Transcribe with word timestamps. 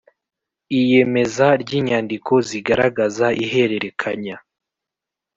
Iyemeza 0.79 1.45
ry 1.61 1.71
inyandiko 1.79 2.33
zigaragaza 2.47 3.25
ihererekanya 3.43 4.35